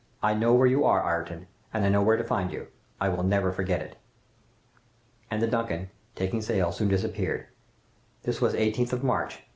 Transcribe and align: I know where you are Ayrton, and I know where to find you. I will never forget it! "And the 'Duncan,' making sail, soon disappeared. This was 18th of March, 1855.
I 0.23 0.33
know 0.33 0.51
where 0.55 0.65
you 0.65 0.83
are 0.83 1.07
Ayrton, 1.07 1.45
and 1.71 1.85
I 1.85 1.89
know 1.89 2.01
where 2.01 2.17
to 2.17 2.23
find 2.23 2.51
you. 2.51 2.69
I 2.99 3.07
will 3.07 3.21
never 3.21 3.51
forget 3.51 3.83
it! 3.83 3.97
"And 5.29 5.43
the 5.43 5.47
'Duncan,' 5.47 5.91
making 6.19 6.41
sail, 6.41 6.71
soon 6.71 6.87
disappeared. 6.87 7.45
This 8.23 8.41
was 8.41 8.55
18th 8.55 8.93
of 8.93 9.03
March, 9.03 9.45
1855. 9.45 9.47